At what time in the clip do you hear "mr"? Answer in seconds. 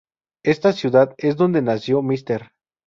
2.01-2.49